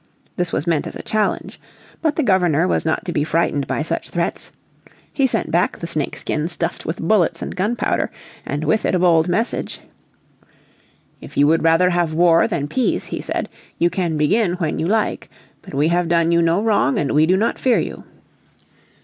This 0.35 0.51
was 0.51 0.65
meant 0.65 0.87
as 0.87 0.95
a 0.95 1.03
challenge. 1.03 1.59
But 2.01 2.15
the 2.15 2.23
Governor 2.23 2.67
was 2.67 2.85
not 2.87 3.05
to 3.05 3.11
be 3.13 3.23
frightened 3.23 3.67
by 3.67 3.83
such 3.83 4.09
threats. 4.09 4.51
He 5.13 5.27
sent 5.27 5.51
back 5.51 5.77
the 5.77 5.85
snakeskin 5.85 6.47
stuffed 6.47 6.87
with 6.87 6.99
bullets 6.99 7.43
and 7.43 7.55
gunpowder, 7.55 8.09
and 8.43 8.63
with 8.63 8.83
it 8.83 8.95
a 8.95 8.97
bold 8.97 9.27
message. 9.29 9.79
"If 11.21 11.37
you 11.37 11.45
would 11.45 11.61
rather 11.61 11.91
have 11.91 12.15
war 12.15 12.47
than 12.47 12.67
peace," 12.67 13.05
he 13.05 13.21
said, 13.21 13.47
"you 13.77 13.91
can 13.91 14.17
begin 14.17 14.53
when 14.53 14.79
you 14.79 14.87
like. 14.87 15.29
But 15.61 15.75
we 15.75 15.89
have 15.89 16.09
done 16.09 16.31
you 16.31 16.41
no 16.41 16.63
wrong 16.63 16.97
and 16.97 17.11
we 17.11 17.27
do 17.27 17.37
not 17.37 17.59
fear 17.59 17.77
you." 17.77 18.05